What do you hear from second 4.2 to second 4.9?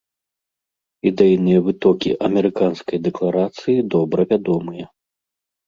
вядомыя.